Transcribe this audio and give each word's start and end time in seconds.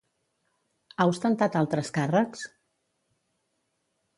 Ha 0.95 1.05
ostentat 1.11 1.57
altres 1.61 1.93
càrrecs? 1.99 2.47